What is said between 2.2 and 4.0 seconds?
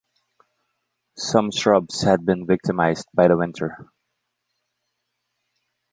been victimized by the winter.